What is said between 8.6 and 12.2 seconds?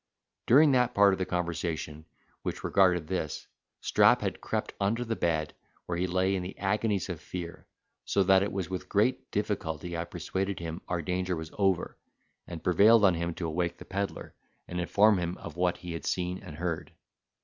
with great difficulty I persuaded him our danger was over,